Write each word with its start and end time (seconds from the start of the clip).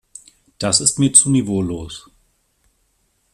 Das 0.57 0.81
ist 0.81 0.97
mir 0.97 1.13
zu 1.13 1.29
niveaulos. 1.29 2.09